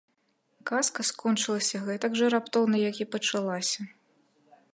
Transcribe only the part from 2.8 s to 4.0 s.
як і пачалася.